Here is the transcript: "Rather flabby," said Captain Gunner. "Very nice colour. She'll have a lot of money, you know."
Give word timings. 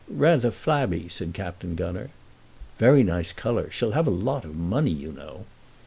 "Rather 0.09 0.49
flabby," 0.49 1.07
said 1.07 1.31
Captain 1.31 1.75
Gunner. 1.75 2.09
"Very 2.79 3.03
nice 3.03 3.31
colour. 3.31 3.69
She'll 3.69 3.91
have 3.91 4.07
a 4.07 4.09
lot 4.09 4.43
of 4.45 4.55
money, 4.55 4.89
you 4.89 5.11
know." 5.11 5.45